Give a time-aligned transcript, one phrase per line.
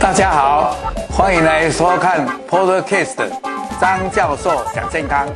[0.00, 0.76] 大家好，
[1.08, 3.30] 欢迎来收看 Podcast
[3.80, 5.28] 张教授讲健康，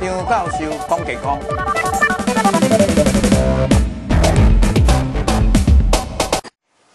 [0.00, 1.38] 张教授讲健康。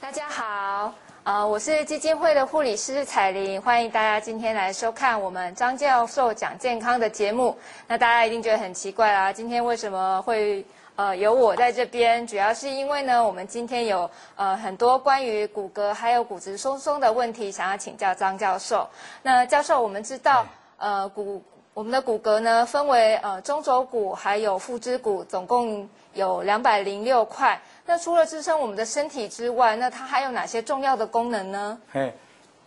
[0.02, 0.92] 大家好，
[1.24, 7.56] 呃，我是基金会的护理师彩玲，欢迎大家今天来收看我们张教授讲健康的节目。
[7.88, 10.66] 那大家一定觉得很奇怪啦，今天为什么会？
[10.96, 18.88] 呃，有我在这边，主要是因为呢，我们今天有呃很多关于骨骼还有骨质疏松的问题，想要请教张教授。
[19.24, 20.46] 那教授，我们知道，
[20.78, 21.42] 呃，骨
[21.74, 27.60] 我们的骨骼呢，分为呃中轴骨还有腹直骨，总共有两百零六块。
[27.88, 31.78] 那除了支撑我们的身体之外，那它还有哪些重要的功能呢？
[31.92, 32.14] 嘿，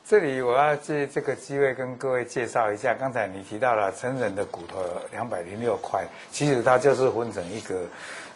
[0.09, 7.81] 这里我要借这个机会跟各位介绍一下，刚才你提到了成人的骨头两百零六块，其实它就是分成一个。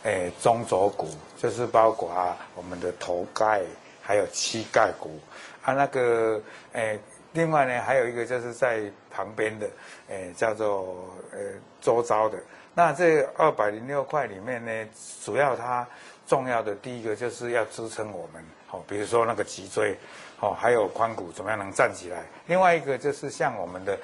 [0.03, 2.11] 诶，中轴骨就是包括，
[2.55, 3.61] 我们的头盖，
[4.01, 5.21] 还有膝盖骨，
[5.63, 6.41] 啊，那个
[6.73, 6.99] 诶，
[7.35, 9.69] 另外呢，还有一个就是在旁边的，
[10.09, 11.39] 诶，叫做呃
[11.83, 12.39] 周遭的。
[12.73, 14.89] 那这二百零六块里面呢，
[15.23, 15.87] 主要它
[16.27, 19.95] 重要的第一个就是要支撑我们，哦，比如说那个脊椎，
[20.41, 22.25] 哦，还有髋骨怎么样能站起来。
[22.47, 23.99] 另外一个就是像我们的，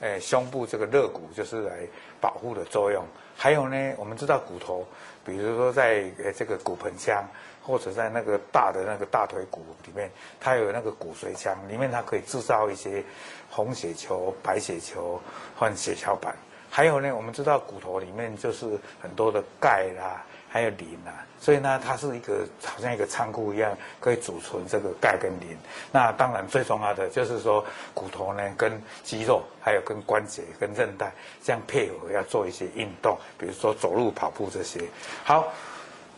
[0.00, 1.80] 诶，胸部这个肋骨就是来
[2.20, 3.04] 保护的作用。
[3.36, 4.86] 还有呢，我们知道骨头。
[5.24, 7.24] 比如说，在呃这个骨盆腔，
[7.62, 13.04] 或者在那个大的那个大腿骨里面，它有那个骨髓腔，里面它可以制造一些
[13.48, 15.20] 红血球、白血球
[15.56, 16.34] 换血小板。
[16.68, 18.66] 还有呢，我们知道骨头里面就是
[19.00, 25.56] 很多的钙啦，还有磷啊，所以呢，它是一个好像一个仓库一样，可以储存这个钙跟磷。
[25.90, 27.64] 那当然最重要的就是说，
[27.94, 31.10] 骨头呢跟肌肉，还有跟关节、跟韧带
[31.42, 34.82] 这样配合，要做一些运动，比如说走路、跑步这些。
[35.24, 35.50] 好。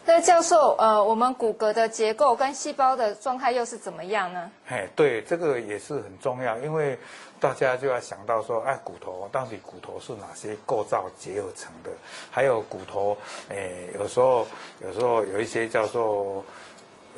[0.07, 4.51] 那教授，呃，我们骨骼的结构跟细胞的状态又是怎么样呢？
[4.67, 6.99] 嘿，对，这个也是很重要，因为
[7.41, 11.91] 大家就要想到说，哎，骨头到底骨头是哪些构造结合成的？
[12.31, 13.17] 还有骨头，
[13.49, 14.47] 诶，有时候
[14.83, 16.45] 有时候有一些叫做，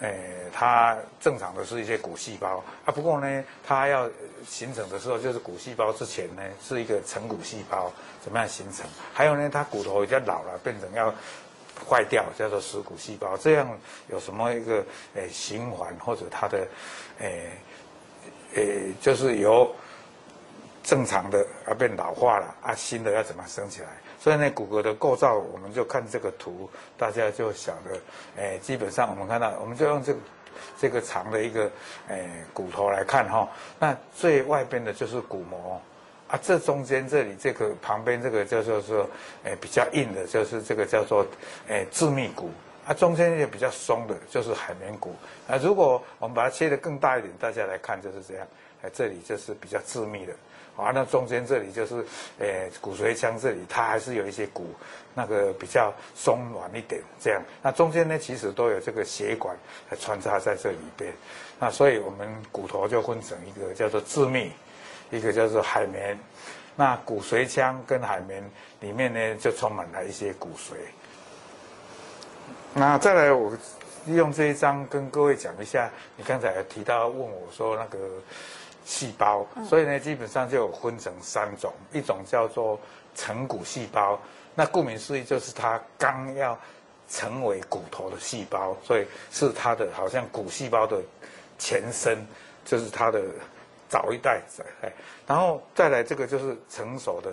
[0.00, 4.08] 诶，它正常的是一些骨细胞啊，不过呢，它要
[4.46, 7.90] 形成的时候，就是骨细胞之前呢是一个成骨细胞，
[8.22, 8.86] 怎么样形成？
[9.12, 11.12] 还有呢，它骨头已经老了，变成要。
[11.88, 13.68] 坏掉叫做死骨细胞，这样
[14.08, 16.66] 有什么一个诶循环或者它的
[17.18, 17.50] 诶
[18.54, 19.74] 诶就是由
[20.82, 23.88] 正常的啊变老化了啊，新的要怎么生起来？
[24.18, 28.00] 所以呢，骨骼的构造我们就看这个图，大家就想着
[28.36, 30.18] 诶，基本上我们看到，我们就用这个
[30.78, 31.70] 这个长的一个
[32.08, 33.48] 诶骨头来看哈，
[33.78, 35.80] 那最外边的就是骨膜。
[36.28, 39.08] 啊，这中间这里这个旁边这个叫做说，
[39.44, 41.24] 诶比较硬的，就是这个叫做
[41.68, 42.50] 诶致密骨。
[42.84, 45.14] 啊，中间也比较松的，就是海绵骨。
[45.48, 48.46] 啊，如果我们把它切得更大一点，大家来看就是这样。
[48.82, 50.32] 哎，这里就是比较致密的。
[50.76, 52.04] 啊，那中间这里就是
[52.38, 54.66] 诶骨髓腔这里，它还是有一些骨，
[55.14, 57.00] 那个比较松软一点。
[57.20, 59.56] 这样，那中间呢，其实都有这个血管
[59.98, 61.12] 穿插在这里边。
[61.58, 64.52] 那所以我们骨头就分成一个叫做致密。
[65.10, 66.18] 一个叫做海绵，
[66.74, 68.42] 那骨髓腔跟海绵
[68.80, 70.74] 里面呢，就充满了一些骨髓。
[72.74, 73.52] 那再来，我
[74.04, 77.98] 利用这一张跟各位讲一下，你刚才提到问我说那个
[78.84, 82.78] 细胞，所以呢，基本上就有分成三种，一种叫做
[83.14, 84.20] 成骨细胞，
[84.54, 86.58] 那顾名思义就是它刚要
[87.08, 91.00] 成为骨头的细胞，所以是它的好像骨细胞的
[91.58, 92.18] 前身，
[92.64, 93.22] 就是它的。
[93.88, 94.40] 早一代，
[94.82, 94.92] 哎，
[95.26, 97.32] 然后再来这个就是成熟的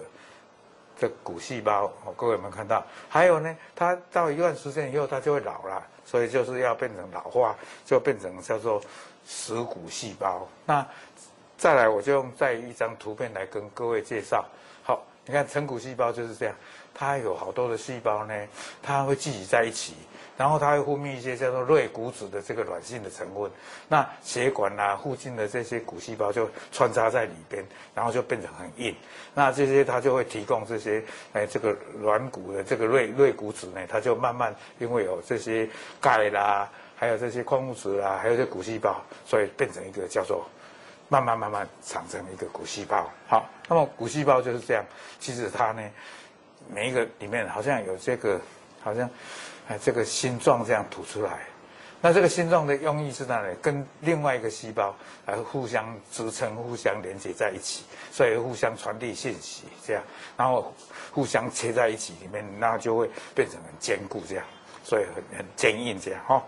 [0.99, 2.83] 这骨细胞，哦，各位有没有看到？
[3.09, 7.55] 还有呢，它到一段时间以后，它就会老了，所以就是要变成老化，
[7.85, 8.81] 就变成叫做
[9.25, 10.47] 死骨细胞。
[10.65, 10.85] 那
[11.57, 14.45] 再来，我就用再一张图片来跟各位介绍。
[14.83, 16.55] 好，你看成骨细胞就是这样，
[16.93, 18.47] 它有好多的细胞呢，
[18.81, 19.95] 它会聚集在一起。
[20.35, 23.51] 然后它会分泌一些叫做类骨质的这个软性的成分，
[23.87, 27.63] 那血管啊附近的这些骨细胞就穿插在里边，
[27.93, 28.95] 然后就变成很硬。
[29.35, 31.03] 那这些它就会提供这些
[31.33, 35.69] 哎这个软骨的这个类类骨质呢，它就慢慢因为有这些
[36.01, 40.43] 钙啦，还有这些矿物质啦，还有这骨细胞，所以变成一个叫做
[41.09, 43.07] 慢慢慢慢产生一个骨细胞。
[43.27, 44.83] 好，那么骨细胞就是这样，
[45.19, 45.83] 其实它呢
[46.73, 48.41] 每一个里面好像有这个
[48.81, 49.07] 好像。
[49.67, 51.39] 哎，这个心脏这样吐出来，
[52.01, 53.55] 那这个心脏的用意是哪里？
[53.61, 54.93] 跟另外一个细胞
[55.25, 60.03] 来互相支撑、互相连接在一起，所以互相传递信息，这样，
[60.35, 60.73] 然后
[61.11, 64.45] 互相切在一起里面，那就会变成很坚固这样，
[64.83, 66.43] 所以很很坚硬这样哈。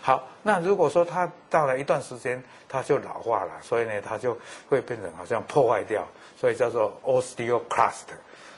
[0.00, 4.38] 好，那如果说它到了一段时间，它就老化了，所以呢，它就
[4.70, 6.06] 会变成好像破坏掉，
[6.40, 8.08] 所以叫做 osteoclast。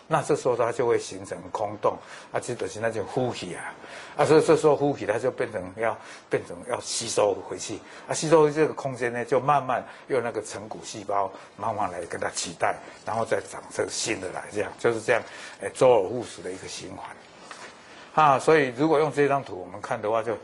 [0.08, 1.96] 那这时候它就会形成空洞，
[2.32, 3.74] 啊，就等于那种呼吸啊，
[4.16, 5.98] 啊，所以这时候呼吸它就变成要
[6.30, 15.22] 变成要吸收回去，啊，吸收这个空间呢，就慢慢用那个成骨细胞慢慢来跟它取代，然后再长这个新的来，这样就是这样，
[15.60, 20.36] 哎，周而复始的一个循环，啊，所以如果用这张图我们看的话，就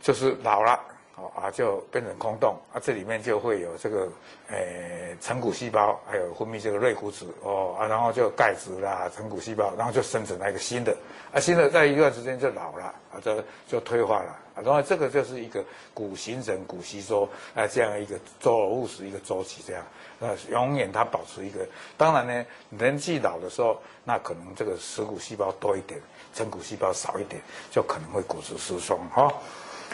[0.00, 0.78] 就是老了。
[1.20, 4.08] 哦啊，就变成空洞啊，这里面就会有这个，
[4.50, 10.96] 诶、成骨细胞，还有分泌这个类骨质哦啊，然后就钙质啦，成骨细胞，然后就生成了一个新的，
[11.32, 19.82] 啊，新的在一段时间就老了啊，这就退化了啊，然后这个就是一个骨形成、骨吸收啊这样一个周而复始一个周期，这样，
[20.20, 21.66] 那永远它保持一个。
[21.96, 26.00] 当然呢，年纪老的时候，那可能这个蚀骨细胞多一点，
[26.32, 27.42] 成骨细胞少一点，
[27.72, 29.32] 就可能会骨质疏松哈。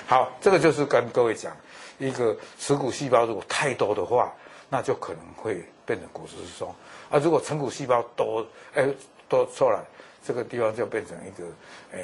[0.06, 1.56] 好，这个就是跟各位讲，
[1.98, 4.32] 一个耻骨细胞如果太多的话，
[4.68, 6.68] 那就可能会变成骨质疏松；
[7.10, 8.88] 而，如果成骨细胞多，哎，
[9.28, 9.80] 多出来，
[10.26, 11.44] 这个地方就变成一个，
[11.92, 12.00] 哎，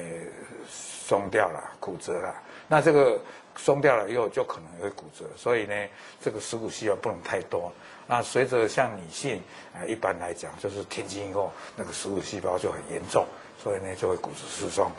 [0.69, 2.35] 松掉了，骨折了。
[2.69, 3.21] 那这个
[3.57, 5.25] 松掉了以后，就可能会骨折。
[5.37, 5.75] 所以呢，
[6.23, 7.73] 这个耻骨细胞不能太多。
[8.07, 9.43] 那随着像女性，
[9.75, 13.27] 啊，一般来讲就是停经以后，那个耻骨细胞就很严重，
[13.63, 14.91] 所以呢就会骨质疏松。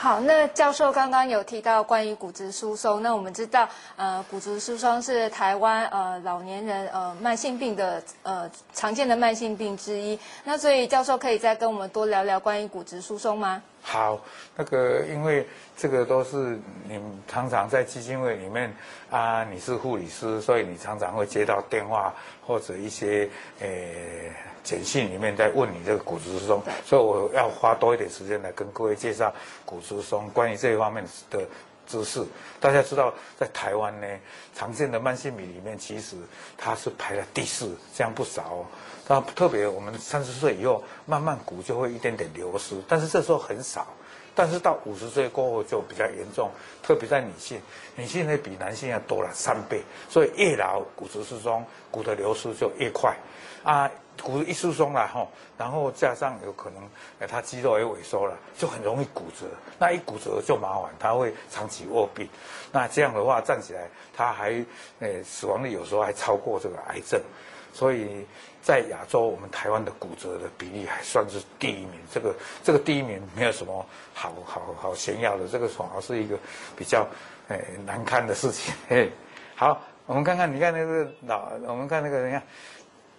[0.00, 10.16] 好，那教授刚刚有提到关于骨质疏松，那我们知道，呃，骨质疏松是台湾呃老年人呃慢性病的呃常见的慢性病之一。
[10.44, 13.60] 那所以教授可以再跟我们多聊聊关于骨质疏松吗？
[13.82, 14.20] 好，
[14.54, 15.44] 那个因为
[15.76, 16.56] 这个都是
[16.86, 18.72] 你常常在基金会里面
[19.10, 22.14] 啊，你是护理师，所以你常常会接到电话
[22.46, 23.28] 或者一些
[23.58, 24.32] 诶。
[24.62, 29.32] 简讯里面在问你这个骨质疏松，所以我要花多一点时间来跟各位介绍
[29.64, 31.46] 骨质疏松关于这一方面的
[31.86, 32.24] 知识。
[32.60, 34.06] 大家知道，在台湾呢，
[34.54, 36.16] 常见的慢性病里面，其实
[36.56, 38.66] 它是排了第四，这样不少哦。
[39.06, 43.86] 它特别我们三十岁以后，慢慢骨就会一点点流失，但是这时候很少。
[44.34, 46.48] 但是到五十岁过后就比较严重，
[46.80, 47.60] 特别在女性，
[47.96, 53.16] 女性呢比男性要多了三倍，所以越老骨质疏松，骨的流失就越快，
[53.64, 53.90] 啊。
[54.22, 55.26] 骨一疏松了哈，
[55.56, 56.82] 然后加上有可能，
[57.20, 59.46] 哎，它肌肉也萎缩了，就很容易骨折。
[59.78, 62.28] 那一骨折就麻烦，他会长期卧病。
[62.72, 64.52] 那这样的话站起来，他还，
[65.00, 67.20] 哎，死亡率有时候还超过这个癌症。
[67.72, 68.26] 所以
[68.60, 71.92] 在亚洲，我们台湾的骨折的比例还算是第一名。
[72.12, 76.36] 这个这个第一名没有什么好好好炫耀的，这个反而是一个
[76.76, 77.06] 比较，
[77.48, 78.74] 哎，难堪的事情。
[78.88, 79.12] 嘿，
[79.54, 82.42] 好，我们看看，你看那个老，我们看那个，你看。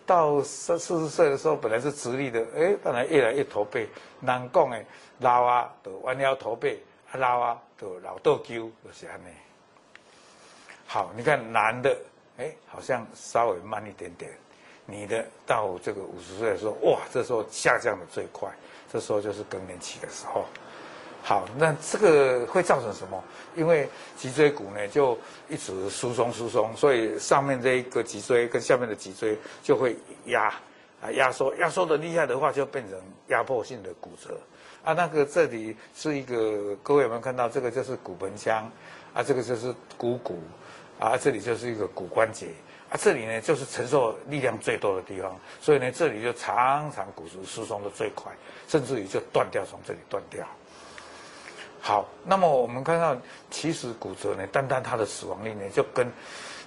[0.10, 3.88] 到四四十岁的时候，本来是直立的，哎，当然越来越驼背。
[4.20, 4.84] 难讲的
[5.20, 6.78] 老啊，就弯腰驼背；
[7.14, 9.26] 老啊，就老倒鸠，就是安尼。
[10.88, 11.96] 好，你看男的，
[12.38, 14.32] 哎，好像稍微慢一点点；
[14.88, 18.50] 女的到这个五十岁的时候，哇，这时候下降的最快，
[18.92, 20.44] 这时候就是更年期的时候。
[21.30, 23.24] 好，那这个会造成什么？
[23.56, 23.88] 因为
[24.18, 25.16] 脊椎骨呢就
[25.48, 29.96] 一直疏松疏松，所以上面这一个脊椎跟下面的脊椎就会
[30.26, 30.52] 压
[31.00, 34.40] 啊压缩，压缩的厉害的话就变成压迫性的骨折
[34.84, 34.94] 啊。
[34.94, 37.48] 那个这里是一个，各位有没有看到？
[37.48, 38.68] 这个就是骨盆腔
[39.14, 40.40] 啊，这个就是股骨
[41.00, 42.48] 啊，这里就是一个骨关节
[42.90, 48.32] 啊，这里呢就是承受力量最多的地方，所以呢这里就常常骨质疏松的最快，
[48.68, 50.44] 甚至于就断掉，从这里断掉。
[51.82, 53.16] 好，那么我们看到，
[53.50, 56.06] 其实骨折呢，单单它的死亡率呢，就跟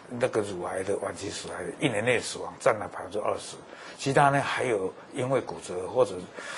[0.08, 3.56] 那个乳癌的晚期死癌一年内死亡占了百分之二十。
[3.98, 6.14] 其他呢，还有因为骨折或者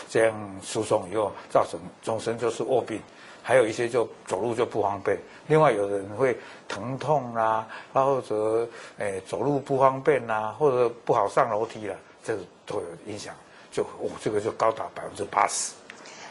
[0.09, 3.01] 这样疏松以后造成终身就是卧病，
[3.43, 5.19] 还有一些就走路就不方便。
[5.47, 8.67] 另外，有的人会疼痛，啊，或者
[8.99, 13.35] 诶走路不方便啦，或者不好上楼梯了，这都有影响。
[13.71, 15.73] 就哦，这个就高达百分之八十。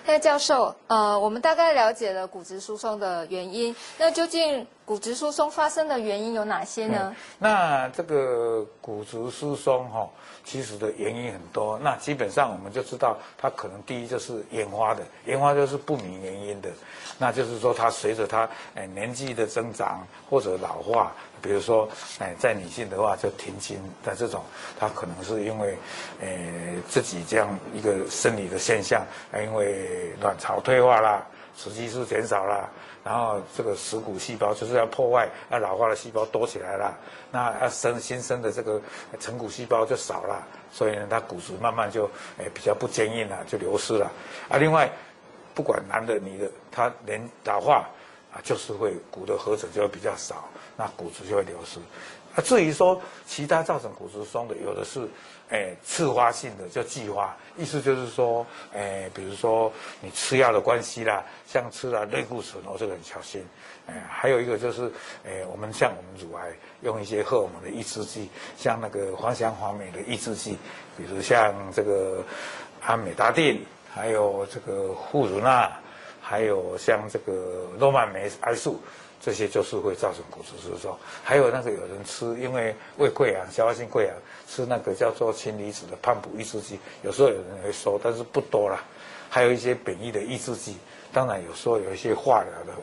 [0.06, 7.16] 那教授，呃，我们大概了解了骨质疏松的原因，那究竟骨质疏松发生的原因有哪些呢？
[7.40, 10.10] 那这个骨质疏松哈、
[10.44, 11.80] 其实的原因很多。
[11.80, 16.70] 那基本上我们就知道，它可能第一就是演化的，演化就是不明原因的。
[17.18, 21.12] 那就是说，它随着它哎年纪的增长或者老化。
[21.42, 24.42] 比如说，哎，在女性的话，就停经的这种，
[24.80, 25.78] 它可能是因为，
[26.22, 26.28] 呃，
[26.88, 29.06] 自己这样一个生理的现象，
[29.44, 31.22] 因为卵巢退化啦，
[31.56, 32.70] 雌激素减少了，
[33.04, 36.98] 然后这个死骨细胞就是要破坏，要老化的细胞多起来了，
[37.32, 38.82] 那要生新生的这个
[39.20, 40.42] 成骨细胞就少了，
[40.72, 44.12] 所以呢，它骨质慢慢就，哎，比较不坚硬了，就流失了。
[44.50, 44.90] 啊，另外，
[45.54, 47.88] 不管男的女的，他连老化。
[48.34, 51.80] 啊，就是会骨的合成就会比较少，那骨质就会流失。
[52.36, 55.08] 啊，至于说其他造成骨质松的，有的是，
[55.50, 59.72] 诶，次发性的就继发，意思就是说，诶，比如说
[60.02, 63.46] 你吃药的关系啦，像吃了类固醇，哦，这个很小心。
[63.86, 64.92] 诶，还有一个就是，
[65.26, 70.58] 诶，我们像我们乳癌用一些荷尔蒙的抑制剂，像那个芳香环美的抑制剂，
[70.98, 72.24] 比如像这个
[72.82, 73.64] 安美达定，
[73.94, 75.72] 还有这个护乳娜，
[76.24, 78.80] 还有像这个诺曼美癌素。
[79.26, 84.14] 这些就是会造成骨质疏松，还有那个有人吃，因为胃溃疡、消化性溃疡，
[84.50, 88.84] 吃那个叫做氢离子的胖补抑制剂，有时候有人会说，但是不多啦。
[89.30, 90.76] 还有一些本意的抑制剂，
[91.14, 92.74] 当然有时候有一些化疗的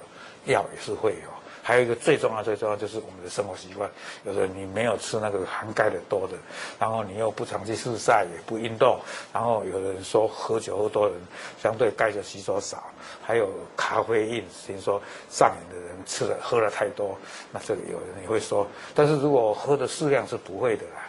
[0.51, 1.40] 药也是会有。
[1.71, 3.89] 还有一个最重要、最重要就是我们的生活习惯。
[4.25, 6.35] 有的你没有吃那个含钙的多的，
[6.81, 8.99] 然后你又不常去日晒，也不运动，
[9.33, 11.21] 然后有人说喝酒喝多的人
[11.63, 12.83] 相对钙就吸收少。
[13.23, 15.01] 还有咖啡因，听说
[15.31, 17.17] 上瘾的人吃了喝了太多，
[17.53, 18.67] 那这里有人也会说。
[18.93, 21.07] 但是如果喝的适量是不会的啦。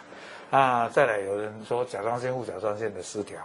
[0.52, 3.40] 啊，再来有人说甲状腺、副甲状腺的失调。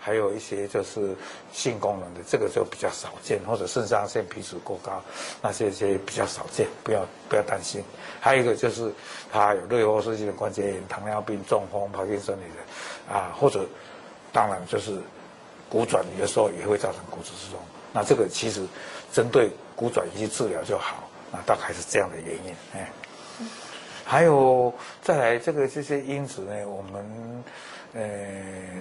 [0.00, 1.14] 还有一些就是
[1.52, 5.02] 性功能的，这个就比较少见，或者肾上腺皮质过高，
[5.42, 7.84] 那些些比较少见，不要不要担心。
[8.18, 8.90] 还有一个就是
[9.30, 13.66] 他有类风湿性的关节炎、糖尿病、中风、帕金森的人，啊，或者
[14.32, 14.98] 当然就是
[15.68, 17.60] 骨转移的时候也会造成骨质疏松。
[17.92, 18.66] 那这个其实
[19.12, 22.54] 针对骨转移去治疗就好，那大概是这样的原因。
[22.74, 22.90] 哎，
[24.10, 27.44] 还有再来这个这些因子呢，我们。
[27.92, 28.00] 呃，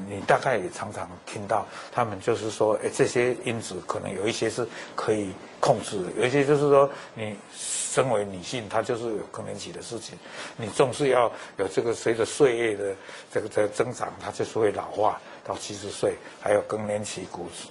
[0.08, 10.16] 你大概也常常听到他们就是说，哎，这些因子可能有一些是可以控制的，有一些就是说，你身为女性，她就是有更年期的事情，
[10.56, 11.24] 你总是要
[11.58, 12.96] 有这个随着岁月的
[13.34, 17.68] 这个这个增长，它就是会老化到七十岁，还有更年期骨折，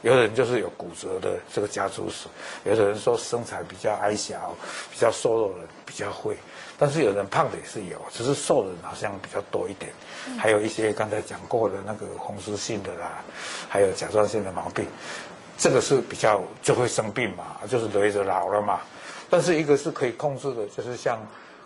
[0.00, 2.28] 有的人就是有骨折的这个家族史，
[2.64, 4.54] 有的人说身材比较矮小、
[4.90, 6.34] 比较瘦弱的人比较会。
[6.80, 9.90] 但是有人胖的也是有，只是瘦的人好像比较多一点，
[10.38, 13.24] 还有一些刚才讲过的那个风湿性的啦，
[13.68, 14.86] 还有甲状腺的毛病，
[15.58, 18.78] 这个是比较就会生病嘛，就是随着老了嘛。
[19.28, 21.18] 但是一个是可以控制的，就是像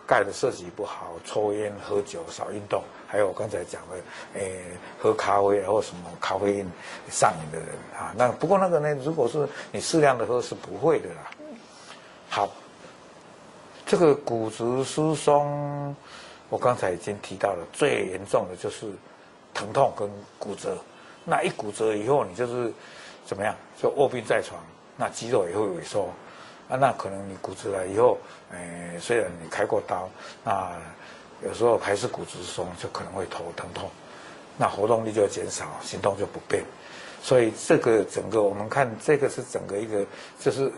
[0.07, 4.65] 钙的摄取不好、抽烟、喝酒、少运动，还有我刚才讲的，诶，
[4.99, 6.67] 喝咖啡或什么咖啡因
[7.11, 8.15] 上瘾的人啊。
[8.17, 11.31] 那不过那个呢，如果是你适量的喝是不会的啦。
[12.31, 12.49] 好。
[13.93, 15.95] 这个骨质疏松，
[16.49, 18.87] 我刚才已经提到了，最严重的就是
[19.53, 20.79] 疼痛跟骨折。
[21.27, 22.73] 那一骨折以后，你就是
[23.27, 23.55] 怎么样？
[23.79, 24.59] 就卧病在床，
[24.97, 26.09] 那肌肉也会萎缩。
[26.71, 28.17] 啊，那可能你骨折了以后，
[28.53, 30.09] 诶，虽然你开过刀，
[30.43, 30.73] 那
[31.47, 33.91] 有时候还是骨质疏松，就可能会头疼痛，
[34.57, 36.65] 那活动力就减少，行动就不便。
[37.23, 40.03] 所以这个整个我们看，这个是整个一个
[40.41, 40.73] 就是。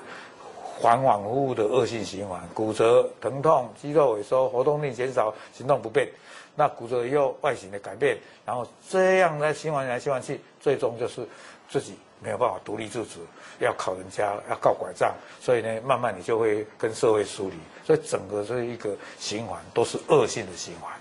[0.81, 6.09] 反反复复的恶性循环，骨折、疼痛、肌肉萎缩、活动力减少、行动不便，
[6.55, 11.27] 那骨折以后外形的改变，然后这样来循环来循环去，最终就是
[11.69, 13.21] 自己没有办法独立自主，
[13.61, 20.93] 要靠人家，要靠拐杖，所以呢，慢慢你就会跟社会疏离，所以整个这一个循环都是恶性的循环。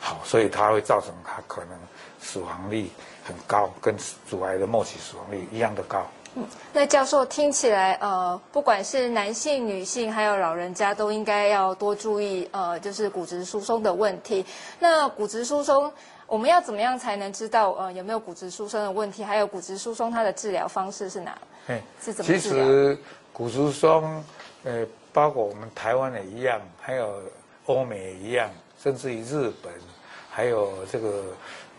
[0.00, 1.78] 好，所以它会造成它可能
[2.20, 2.88] 死亡率
[3.24, 3.94] 很高，跟
[4.30, 6.06] 乳癌的末期死亡率一样的高。
[6.38, 14.46] 嗯，那教授听起来，呃，不管是男性、女性，还有老人家，都应该要多注意，呃，就是骨质疏松的问题。
[14.78, 15.92] 那骨质疏松，
[16.28, 19.24] 我们要怎么样才能知道，呃，有没有骨质疏松的问题？
[19.24, 21.36] 还有骨质疏松它的治疗方式是哪？
[21.66, 22.24] 嘿是怎？
[22.24, 22.96] 其实
[23.32, 24.24] 骨质疏松，
[24.62, 27.20] 呃，包括我们台湾也一样，还有
[27.66, 28.48] 欧美也一样，
[28.80, 29.72] 甚至于日本，
[30.30, 31.24] 还有这个。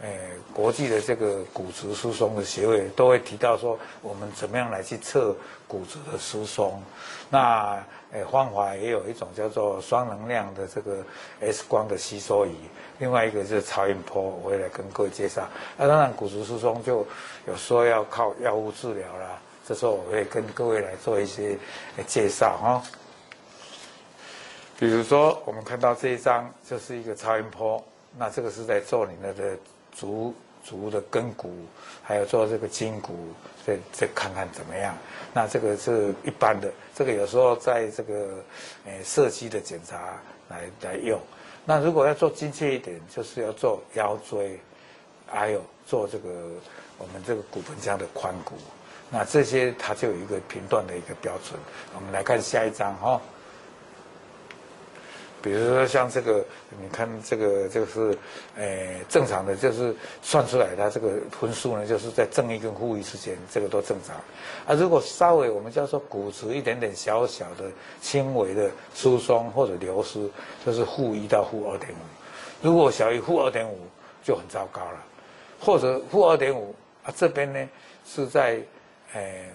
[0.02, 5.36] 诶，国际的这个骨质疏松的协会都会提到说，我们怎么样来去测
[5.68, 6.82] 骨质的疏松？
[7.30, 7.78] 那
[8.14, 11.04] 诶，方法也有一种叫做双能量的这个
[11.42, 12.56] X 光的吸收仪，
[13.00, 15.46] 另外一个就是超音波，我会来跟各位介绍。
[15.76, 17.06] 那当然，骨质疏松就
[17.46, 19.38] 有时候要靠药物治疗啦，
[19.68, 21.58] 这时候我会跟各位来做一些
[22.08, 22.82] 介绍哈。
[24.80, 27.84] 比如说，我们看到这一张就是一个超音波，
[28.18, 29.58] 那这个是在做你的的。
[29.92, 31.52] 足足的跟骨，
[32.04, 33.16] 还有做这个筋骨，
[33.66, 34.96] 再再看看怎么样。
[35.34, 38.44] 那这个是一般的，这个有时候在这个
[38.86, 40.20] 诶射击的检查
[40.50, 41.20] 来来用。
[41.66, 44.60] 那如果要做精确一点，就是要做腰椎，
[45.28, 46.30] 还有做这个
[46.98, 48.56] 我们这个骨盆腔的髋骨。
[49.10, 51.60] 那这些它就有一个评断的一个标准。
[51.96, 53.22] 我们来看下一张哈。
[55.42, 56.44] 比如说像这个，
[56.82, 58.18] 你看这个这个是，
[58.58, 64.16] 诶正常的，就是算出来它这个分数呢，就是在正一跟负一之间，这个都正常。
[64.68, 70.30] 啊，如果稍微我们叫做骨质一点点小小的轻微的疏松或者流失，
[70.66, 71.96] 就是负一到负二点五。
[72.62, 73.80] 如果小于负二点五
[74.22, 75.04] 就很糟糕了，
[75.60, 77.70] 或者负二点五啊这边呢
[78.06, 78.60] 是在
[79.14, 79.50] 诶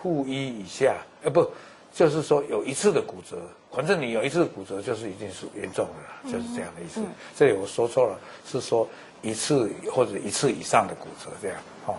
[0.00, 1.46] 负一以下，呃不。
[1.92, 3.36] 就是说有一次的骨折，
[3.72, 7.00] 反正你有一次骨折，就是已经是严重的了，就是这样的意思。
[7.00, 8.88] 嗯嗯、这里我说错了，是说
[9.22, 11.56] 一次或者一次以上的骨折这样。
[11.86, 11.96] 哦，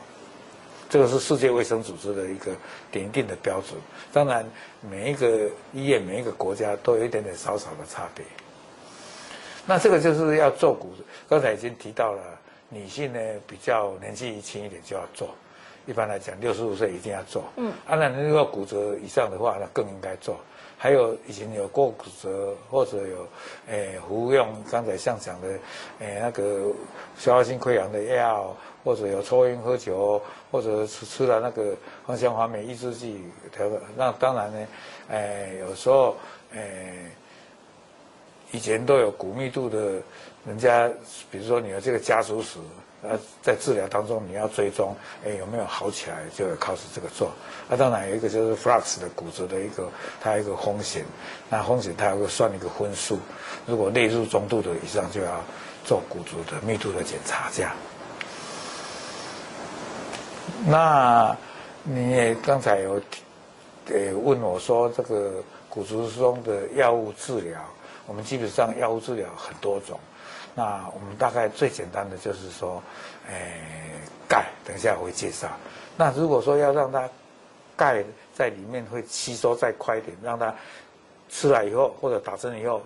[0.90, 2.52] 这个是世界卫生组织的一个
[2.92, 3.80] 点定的标准。
[4.14, 4.50] 当然，
[4.90, 8.26] 每一个医院、每一个国家都有一点点少少的差别。
[9.66, 12.22] 那这个就是要做骨折，刚才已经提到了，
[12.70, 15.30] 女性呢比较年纪轻一点就要做。
[15.88, 17.44] 一般来讲，六十五岁一定要做。
[17.56, 20.38] 嗯，啊，那如果骨折以上的话，那更应该做。
[20.78, 23.28] 还有以前有过骨折或者有，
[23.68, 25.48] 诶、欸、服用刚才像讲的，
[26.00, 26.72] 诶、欸、那个
[27.18, 30.20] 消化性溃疡的药，或者有抽烟喝酒，
[30.52, 34.68] 或者吃吃了那个芳香环酶抑制剂调的，那当然呢，
[35.10, 36.16] 诶、欸、有时候，
[36.54, 37.12] 诶、欸、
[38.52, 40.02] 以前都有骨密度的，
[40.48, 40.90] 人家
[41.30, 42.60] 比如说你的这个家族史。
[43.04, 47.32] 呃，在治疗当中，你要追踪，哎，有没有好起来，就要靠这个做。
[47.68, 49.90] 那、当然有一个就是 flux 的骨折的一个，
[50.22, 51.04] 它一个风险。
[51.50, 53.18] 那风险它会算一个分数，
[53.66, 55.44] 如果列入中度的以上，就要
[55.84, 57.50] 做骨质的密度的检查。
[57.52, 57.72] 这样。
[60.68, 61.36] 那
[61.82, 63.02] 你也刚才有，
[63.88, 67.60] 呃，问我说这个骨质疏松的药物治疗，
[68.06, 70.00] 我们基本上药物治疗很多种。
[70.54, 72.84] 那我们大概最简单的就是说，
[73.30, 73.62] 诶，
[74.28, 75.48] 钙，等一下我会介绍。
[75.96, 77.10] 那如果说要让它
[77.78, 78.04] 钙
[78.36, 80.54] 在里面会吸收再快一点，让它
[81.30, 82.82] 吃了以后或者打针以后，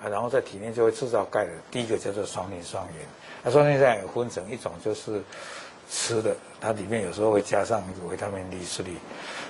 [0.00, 1.50] 啊，然后在体内就会制造钙的。
[1.72, 3.06] 第一个叫做双磷酸盐。
[3.42, 5.20] 那双磷酸盐分成一种就是
[5.90, 8.84] 吃的，它里面有时候会加上维他命 D 3。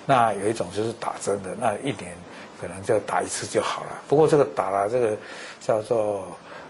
[0.07, 2.17] 那有一种就是打针的，那一年
[2.59, 3.91] 可能就打一次就好了。
[4.09, 5.15] 不过这个打了这个
[5.61, 6.26] 叫做。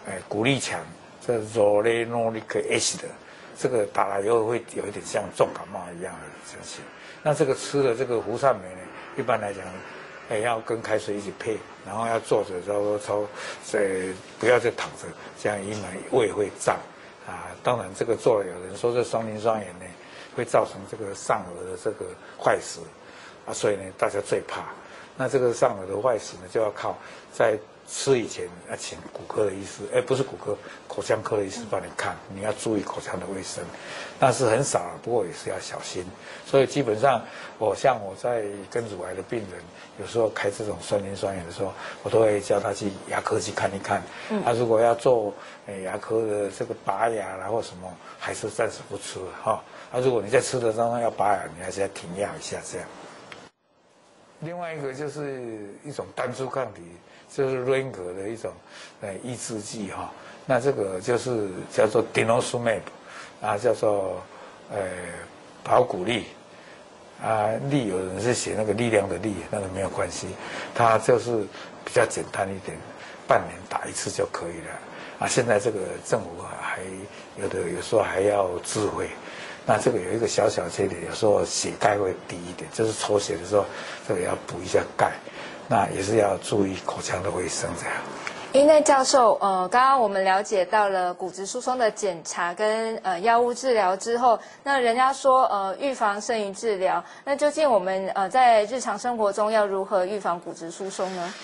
[0.08, 0.80] 哎，骨力强，
[1.20, 3.08] 这 zoledronic acid 的，
[3.58, 6.80] 这个打了以后会有一点像重感冒一样的东西。
[7.22, 8.80] 那这个吃的这个胡善镁呢，
[9.18, 9.62] 一般来讲，
[10.30, 13.28] 哎，要跟开水一起配，然后要坐着，然后抽，
[13.72, 13.80] 呃，
[14.40, 15.06] 不要再躺着，
[15.38, 16.74] 这样以免胃会胀。
[17.26, 19.84] 啊，当然这个做了，有人说这双磷酸盐呢，
[20.34, 22.06] 会造成这个上顎的这个
[22.42, 22.80] 坏死，
[23.44, 24.62] 啊，所以呢，大家最怕。
[25.18, 26.96] 那这个上顎的坏死呢，就要靠
[27.30, 27.58] 在。
[27.90, 30.54] 吃以前要请骨科的医师，哎，不是骨科，
[30.86, 33.64] 口腔科的医师帮你看，你要注意口腔的卫生，
[34.20, 36.04] 但是很少，不过也是要小心。
[36.44, 37.24] 所以基本上，
[37.58, 39.62] 我像我在跟乳癌的病人，
[39.98, 41.72] 有时候开这种酸磷酸盐的时候，
[42.02, 44.02] 我都会叫他去牙科去看一看。
[44.28, 44.42] 嗯。
[44.44, 45.32] 他如果要做
[45.66, 49.64] 哎牙科的这个拔牙然后什么，还是暂时不吃哈。
[49.90, 52.86] 那如果你在吃的当中要拔牙，你还是要停药一下这样。
[54.40, 56.82] 另外一个就是一种单株抗体。
[57.30, 58.52] 就是 r a n k 的一种，
[59.00, 60.10] 呃，抑制剂哈。
[60.46, 62.80] 那这个就是叫做 Denosumab，
[63.42, 64.22] 啊，叫做
[64.70, 64.78] 呃
[65.62, 66.24] 保骨力，
[67.22, 70.28] 啊，力有人是写那个力量的力，那个没有关系，
[70.74, 71.42] 它就是
[71.84, 72.76] 比较简单一点，
[73.26, 74.72] 半年打一次就可以了。
[75.20, 76.28] 啊，现在这个政府
[76.60, 76.80] 还
[77.36, 79.10] 有的有时候还要自费，
[79.66, 83.66] 那这个有一个小小缺点，有时候血钙会低一点，就是抽血的时候，
[84.08, 85.12] 这个要补一下钙。
[85.68, 87.94] 那也是要注意口腔的卫生，这样。
[88.52, 101.34] 因为教授，呃，刚刚我们了解到了骨质疏松的检查跟呃药物治疗之后，那人家说呃预防胜于治疗，那究竟我们呃在日常生活中要如何预防骨质疏松呢？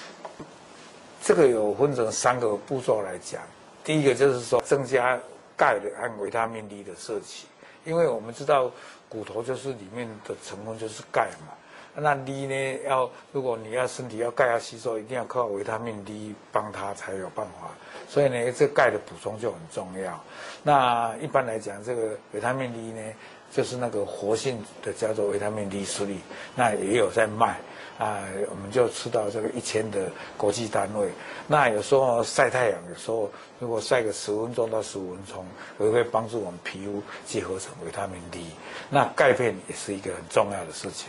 [1.23, 3.43] 这个有分成三个步骤来讲，
[3.85, 5.21] 第一个就是说增加
[5.55, 7.47] 钙的和维他命 D 的摄取，
[7.85, 8.71] 因为我们知道
[9.11, 11.53] 骨头就是里面的成分就是钙嘛。
[11.96, 12.78] 那 D 呢？
[12.87, 17.70] 要如果你要身体要钙要吸收，一定要靠维他命 D 帮它才有办法。
[18.09, 20.20] 所以呢，这钙的补充就很重要。
[20.62, 23.12] 那一般来讲，这个维他命 D 呢，
[23.52, 26.16] 就是那个活性的叫做维他命 D 3，
[26.57, 27.57] 那也有在卖
[27.98, 28.24] 啊。
[28.50, 31.09] 我们就吃到这个一千的国际单位。
[31.46, 33.30] 那有时候晒太阳，有时候
[33.61, 35.46] 如果晒个十分钟到十五分钟，
[35.78, 38.46] 也会帮助我们皮肤结合成维他命 D。
[38.90, 41.09] 那钙片也是一个很重要的事情。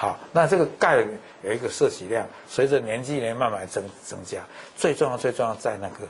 [0.00, 1.04] 好，那这个钙
[1.42, 4.40] 有一个摄取量，随着年纪呢慢慢增增加。
[4.76, 6.06] 最重要最重要在那个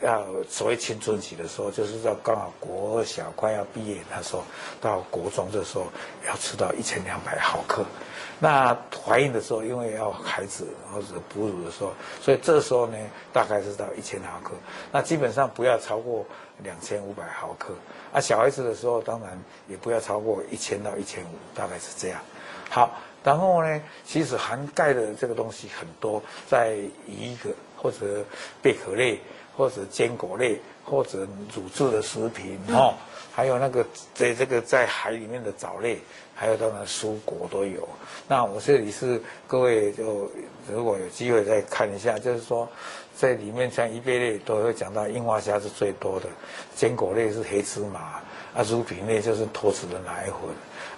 [0.00, 4.42] 要所谓青春期的时候，就是到刚好国小快要毕业那时候，
[4.80, 5.88] 到国中的时候
[6.26, 7.84] 要吃到一千两百毫克。
[8.40, 12.96] 那怀孕的时候，因为要孩子或者哺乳的时候，所以这时候呢，
[13.30, 14.52] 大概是到一千毫克。
[14.90, 16.24] 那基本上不要超过
[16.62, 17.74] 两千五百毫克。
[18.10, 19.38] 啊，小孩子的时候，当然
[19.68, 22.18] 也不要超过一千到一千五，大概是这样。
[22.70, 22.96] 好，
[23.28, 28.24] 然后呢，其实含钙的这个东西很多，在鱼个或者
[28.62, 29.20] 贝壳类，
[29.54, 32.94] 或者坚果类，或者乳制的食品哦，
[33.34, 35.98] 还有那个在这个在海里面的藻类。
[36.40, 37.86] 还有当然蔬果都有，
[38.28, 40.30] 那我这里是各位就
[40.72, 42.68] 如果有机会再看一下，就是说
[43.12, 46.26] 在里面像鱼贝类都会讲到樱花虾是最多的，
[46.76, 48.22] 坚果类是黑芝麻，
[48.54, 50.34] 啊乳品类就是脱脂的奶粉，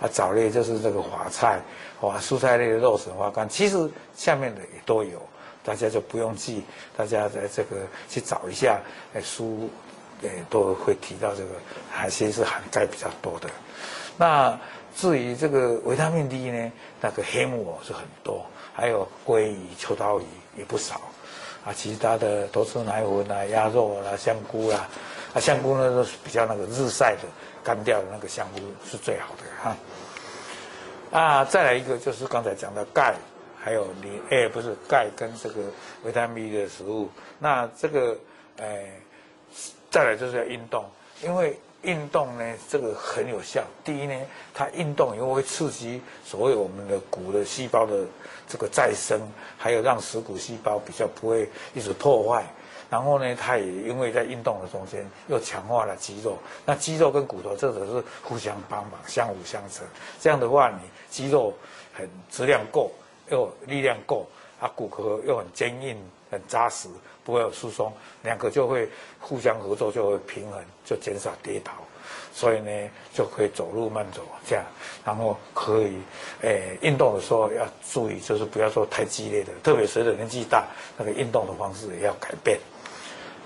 [0.00, 1.60] 啊藻类就是这个花菜，
[2.00, 5.20] 哇蔬菜类的肉笋花干，其实下面的也都有，
[5.64, 6.64] 大家就不用记，
[6.96, 7.76] 大家在这个
[8.08, 8.80] 去找一下，
[9.14, 9.68] 哎书，
[10.22, 11.50] 诶都会提到这个，
[11.90, 13.48] 海鲜是含钙比较多的，
[14.16, 14.58] 那。
[14.96, 20.24] 至于这个维他命 D 呢，那个黑木耳是很多，还有鲑鱼、秋刀鱼
[20.58, 21.00] 也不少，
[21.64, 24.88] 啊，其他的都是奶粉啊、鸭肉啦、香菇啦，
[25.34, 27.28] 啊，香菇呢都是比较那个日晒的、
[27.62, 29.76] 干掉的那个香菇是最好的哈。
[31.18, 33.14] 啊，再来一个就是刚才讲的钙，
[33.58, 35.62] 还有磷，哎，不是钙跟这个
[36.04, 38.16] 维他命的食物，那这个，
[38.58, 38.90] 哎，
[39.90, 40.84] 再来就是要运动，
[41.22, 41.58] 因为。
[41.82, 43.64] 运动呢，这个很有效。
[43.82, 44.14] 第一呢，
[44.52, 48.04] 它运动以后会刺激所谓我们的骨的细胞的
[48.46, 49.18] 这个再生，
[49.56, 52.44] 还有让食骨细胞比较不会一直破坏。
[52.90, 56.36] 然后呢，它也因为在运动的中间又强化了肌肉。
[56.66, 59.86] 那肌肉跟骨头这个是互相帮忙，相辅相成。
[60.20, 61.54] 这样的话，你肌肉
[61.94, 62.90] 很质量够，
[63.30, 64.26] 又力量够，
[64.60, 65.96] 啊，骨骼又很坚硬。
[66.30, 66.88] 很扎实，
[67.24, 71.72] 不会有疏松，两个就会互相合作，就会平衡，就减少跌倒，
[72.32, 72.70] 所以呢
[73.12, 74.64] 就可以走路慢走这样，
[75.04, 75.98] 然后可以，
[76.42, 82.56] 诶，运动的时候要注意，就是不要做太激烈的，特别随着年纪大，那个运动的方式也要改变。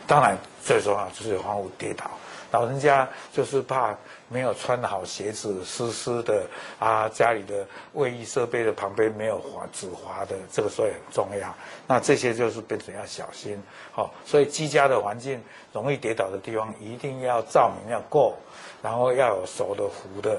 [0.07, 2.11] 当然最重要就是防止跌倒。
[2.51, 3.93] 老人家就是怕
[4.29, 6.47] 没有穿好鞋子湿湿的
[6.79, 11.53] 啊，家里的卫浴设备的旁边没有滑止滑的，这个所以很重要。
[11.89, 18.37] 那这些就是变成要小心，好，所以居家的环境容易跌倒的地方，一定要照明要够，
[18.81, 20.39] 然后要有熟的糊的，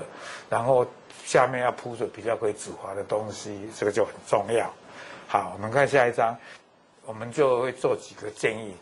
[0.50, 0.88] 然后
[1.26, 4.72] 下面要铺着比较可以止滑的东西，这个就很重要。
[5.28, 6.34] 好，我们看下一张，
[7.06, 8.74] 我们就会做几个建议。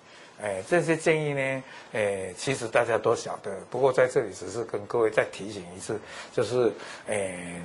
[0.43, 3.49] 哎，这些建议呢，哎，其实大家都晓得。
[3.69, 5.97] 不过在这里只是跟各位再提醒一次，
[6.34, 6.69] 就是，
[7.08, 7.62] 哎，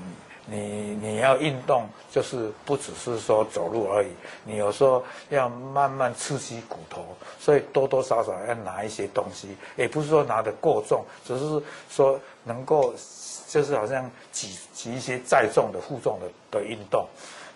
[0.47, 4.09] 你你要运动，就是不只是说走路而已。
[4.45, 7.05] 你有时候要慢慢刺激骨头，
[7.41, 11.61] 所以多多少少要拿一些东西，也不是说拿的过重，只是
[11.91, 12.95] 说能够，
[13.49, 17.09] 就是好像举举一些载重的负重的的运动。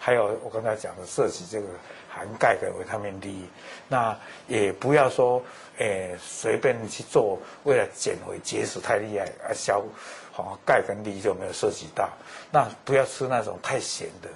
[0.03, 1.69] 还有我刚才讲的涉及这个。
[2.15, 3.47] 含钙跟维他命 D，
[3.89, 4.15] 那
[4.47, 5.43] 也不要说，
[5.79, 9.83] 诶，随便去做，为了减肥节食太厉害，而消，
[10.31, 12.11] 好钙跟 D 就没有涉及到。
[12.51, 14.29] 那不要吃那种太咸的。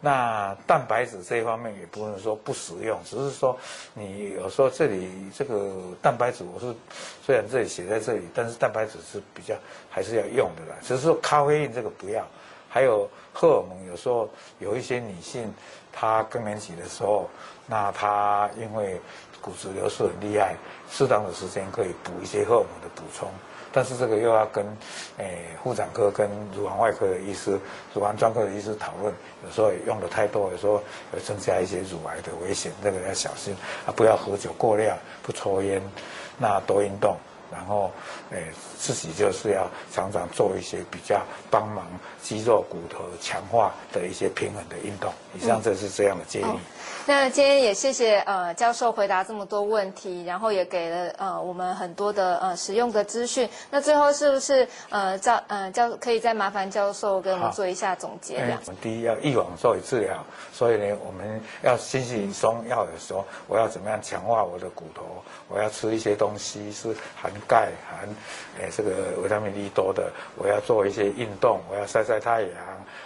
[0.00, 3.58] 那蛋白质这一方面也不能说不食用，只是说
[3.94, 6.72] 你有时候这里这个蛋白质，我是
[7.26, 9.56] 虽然这里写在这里，但是蛋白质是比较
[9.90, 10.78] 还是要用的啦。
[10.82, 12.24] 只是说咖啡因这个不要。
[12.70, 15.52] 还有荷尔蒙，时候有一些女性，
[15.92, 17.28] 她更年期的时候，
[17.66, 19.00] 那她因为
[19.40, 20.54] 骨质流失很厉害，
[20.90, 23.28] 适当的时间可以补一些荷尔蒙的补充，
[23.72, 24.64] 但是这个又要跟
[25.18, 27.58] 诶妇产科跟乳房外科的医师、
[27.94, 29.12] 乳房专科的医师讨论，
[29.44, 30.82] 有时候也用的太多，有时候
[31.12, 33.54] 有增加一些乳癌的危险，这个要小心
[33.86, 33.92] 啊！
[33.94, 35.82] 不要喝酒过量，不抽烟，
[36.38, 37.16] 那多运动。
[37.50, 37.90] 然后，
[38.30, 38.44] 哎，
[38.78, 41.86] 自己就是要常常做一些比较帮忙
[42.22, 45.12] 肌肉骨头强化的一些平衡的运动。
[45.38, 46.58] 以上这是这样的建议。
[47.06, 53.48] 那今天也谢谢呃教授回答这么多问题，然后也给了呃我们很多的呃实用的资讯。
[53.70, 58.38] 那最后是不是呃教呃教可以再麻烦教授给我们做一下总结？
[58.40, 58.58] 这样。
[58.66, 60.22] 我们第一要预防作为治疗，
[60.52, 65.02] 所以呢我们要心情松，要有说我要怎么样强化我的骨头，
[65.48, 67.32] 我要吃一些东西是含。
[67.46, 68.06] 钙含，
[68.60, 68.90] 诶，这个
[69.22, 72.50] 维他命 D 多的，我要做一些运动，我要晒晒太阳，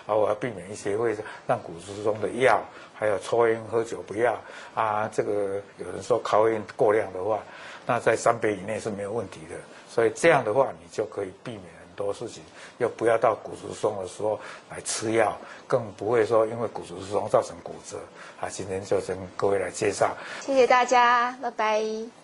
[0.07, 1.14] 啊，我要避免一些会
[1.47, 2.62] 让骨质疏松的药，
[2.94, 4.35] 还有抽烟喝酒不要，
[4.74, 7.40] 啊，这个有人说咖啡因过量的话，
[7.85, 9.56] 那在三杯以内是没有问题的，
[9.90, 12.42] 所以这样的话你就可以避免很多事情，
[12.78, 14.38] 又不要到骨质疏松的时候
[14.70, 17.98] 来吃药，更不会说因为骨质疏松造成骨折。
[18.40, 22.21] 啊，今天就跟各位来介绍，谢谢大家，拜拜。